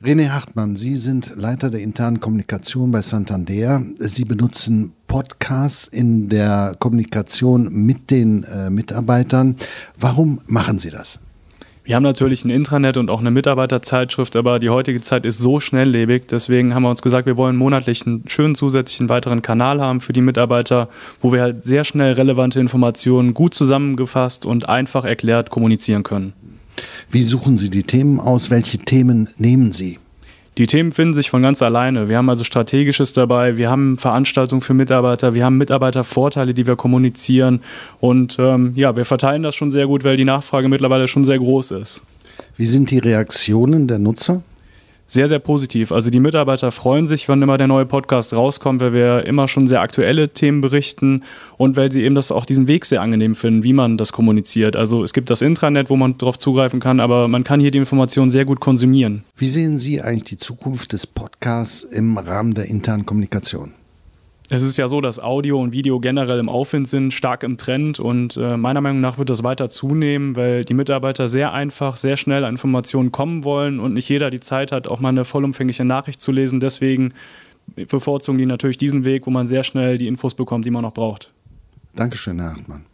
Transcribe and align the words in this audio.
René 0.00 0.28
Hartmann, 0.28 0.76
Sie 0.76 0.94
sind 0.94 1.32
Leiter 1.34 1.70
der 1.70 1.80
internen 1.80 2.20
Kommunikation 2.20 2.92
bei 2.92 3.02
Santander. 3.02 3.82
Sie 3.96 4.24
benutzen 4.24 4.92
Podcasts 5.08 5.88
in 5.88 6.28
der 6.28 6.76
Kommunikation 6.78 7.72
mit 7.72 8.08
den 8.12 8.44
äh, 8.44 8.70
Mitarbeitern. 8.70 9.56
Warum 9.98 10.40
machen 10.46 10.78
Sie 10.78 10.90
das? 10.90 11.18
Wir 11.82 11.96
haben 11.96 12.04
natürlich 12.04 12.44
ein 12.44 12.50
Intranet 12.50 12.96
und 12.96 13.10
auch 13.10 13.18
eine 13.18 13.32
Mitarbeiterzeitschrift, 13.32 14.36
aber 14.36 14.60
die 14.60 14.70
heutige 14.70 15.00
Zeit 15.00 15.24
ist 15.24 15.38
so 15.38 15.58
schnelllebig. 15.58 16.28
Deswegen 16.28 16.74
haben 16.74 16.84
wir 16.84 16.90
uns 16.90 17.02
gesagt, 17.02 17.26
wir 17.26 17.36
wollen 17.36 17.56
monatlich 17.56 18.06
einen 18.06 18.22
schönen 18.28 18.54
zusätzlichen 18.54 19.08
weiteren 19.08 19.42
Kanal 19.42 19.80
haben 19.80 20.00
für 20.00 20.12
die 20.12 20.20
Mitarbeiter, 20.20 20.90
wo 21.20 21.32
wir 21.32 21.40
halt 21.40 21.64
sehr 21.64 21.82
schnell 21.82 22.12
relevante 22.12 22.60
Informationen 22.60 23.34
gut 23.34 23.52
zusammengefasst 23.52 24.46
und 24.46 24.68
einfach 24.68 25.04
erklärt 25.04 25.50
kommunizieren 25.50 26.04
können. 26.04 26.34
Wie 27.10 27.22
suchen 27.22 27.56
Sie 27.56 27.70
die 27.70 27.82
Themen 27.82 28.20
aus? 28.20 28.50
Welche 28.50 28.78
Themen 28.78 29.28
nehmen 29.38 29.72
Sie? 29.72 29.98
Die 30.58 30.66
Themen 30.66 30.90
finden 30.90 31.14
sich 31.14 31.30
von 31.30 31.40
ganz 31.40 31.62
alleine. 31.62 32.08
Wir 32.08 32.16
haben 32.16 32.28
also 32.28 32.42
Strategisches 32.42 33.12
dabei, 33.12 33.56
wir 33.56 33.70
haben 33.70 33.96
Veranstaltungen 33.96 34.60
für 34.60 34.74
Mitarbeiter, 34.74 35.32
wir 35.32 35.44
haben 35.44 35.56
Mitarbeitervorteile, 35.56 36.52
die 36.52 36.66
wir 36.66 36.74
kommunizieren 36.74 37.60
und 38.00 38.38
ähm, 38.40 38.72
ja, 38.74 38.96
wir 38.96 39.04
verteilen 39.04 39.44
das 39.44 39.54
schon 39.54 39.70
sehr 39.70 39.86
gut, 39.86 40.02
weil 40.02 40.16
die 40.16 40.24
Nachfrage 40.24 40.68
mittlerweile 40.68 41.06
schon 41.06 41.22
sehr 41.22 41.38
groß 41.38 41.70
ist. 41.72 42.02
Wie 42.56 42.66
sind 42.66 42.90
die 42.90 42.98
Reaktionen 42.98 43.86
der 43.86 44.00
Nutzer? 44.00 44.42
Sehr, 45.08 45.26
sehr 45.26 45.38
positiv. 45.38 45.90
Also 45.90 46.10
die 46.10 46.20
Mitarbeiter 46.20 46.70
freuen 46.70 47.06
sich, 47.06 47.28
wann 47.28 47.42
immer 47.42 47.58
der 47.58 47.66
neue 47.66 47.86
Podcast 47.86 48.34
rauskommt, 48.34 48.80
weil 48.80 48.92
wir 48.92 49.26
immer 49.26 49.48
schon 49.48 49.66
sehr 49.66 49.80
aktuelle 49.80 50.28
Themen 50.28 50.60
berichten 50.60 51.24
und 51.56 51.76
weil 51.76 51.90
sie 51.90 52.04
eben 52.04 52.14
das 52.14 52.30
auch 52.30 52.44
diesen 52.44 52.68
Weg 52.68 52.84
sehr 52.84 53.00
angenehm 53.00 53.34
finden, 53.34 53.64
wie 53.64 53.72
man 53.72 53.96
das 53.96 54.12
kommuniziert. 54.12 54.76
Also 54.76 55.02
es 55.02 55.14
gibt 55.14 55.30
das 55.30 55.42
Intranet, 55.42 55.90
wo 55.90 55.96
man 55.96 56.18
darauf 56.18 56.38
zugreifen 56.38 56.78
kann, 56.78 57.00
aber 57.00 57.26
man 57.26 57.42
kann 57.42 57.58
hier 57.58 57.70
die 57.70 57.78
Informationen 57.78 58.30
sehr 58.30 58.44
gut 58.44 58.60
konsumieren. 58.60 59.24
Wie 59.36 59.48
sehen 59.48 59.78
Sie 59.78 60.00
eigentlich 60.02 60.24
die 60.24 60.36
Zukunft 60.36 60.92
des 60.92 61.06
Podcasts 61.06 61.82
im 61.82 62.18
Rahmen 62.18 62.54
der 62.54 62.66
internen 62.66 63.06
Kommunikation? 63.06 63.72
Es 64.50 64.62
ist 64.62 64.78
ja 64.78 64.88
so, 64.88 65.02
dass 65.02 65.18
Audio 65.18 65.60
und 65.60 65.72
Video 65.72 66.00
generell 66.00 66.38
im 66.38 66.48
Aufwind 66.48 66.88
sind, 66.88 67.12
stark 67.12 67.42
im 67.42 67.58
Trend 67.58 68.00
und 68.00 68.38
äh, 68.38 68.56
meiner 68.56 68.80
Meinung 68.80 69.02
nach 69.02 69.18
wird 69.18 69.28
das 69.28 69.42
weiter 69.42 69.68
zunehmen, 69.68 70.36
weil 70.36 70.64
die 70.64 70.72
Mitarbeiter 70.72 71.28
sehr 71.28 71.52
einfach, 71.52 71.96
sehr 71.96 72.16
schnell 72.16 72.44
an 72.44 72.54
Informationen 72.54 73.12
kommen 73.12 73.44
wollen 73.44 73.78
und 73.78 73.92
nicht 73.92 74.08
jeder 74.08 74.30
die 74.30 74.40
Zeit 74.40 74.72
hat, 74.72 74.88
auch 74.88 75.00
mal 75.00 75.10
eine 75.10 75.26
vollumfängliche 75.26 75.84
Nachricht 75.84 76.22
zu 76.22 76.32
lesen. 76.32 76.60
Deswegen 76.60 77.12
bevorzugen 77.76 78.38
die 78.38 78.46
natürlich 78.46 78.78
diesen 78.78 79.04
Weg, 79.04 79.26
wo 79.26 79.30
man 79.30 79.46
sehr 79.46 79.64
schnell 79.64 79.98
die 79.98 80.06
Infos 80.06 80.32
bekommt, 80.34 80.64
die 80.64 80.70
man 80.70 80.80
noch 80.80 80.94
braucht. 80.94 81.30
Dankeschön, 81.94 82.40
Herr 82.40 82.54
Hartmann. 82.54 82.86